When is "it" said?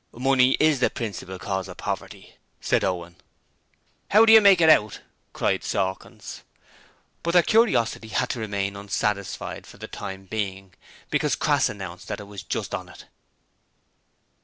4.59-4.67, 12.19-12.23, 12.89-13.05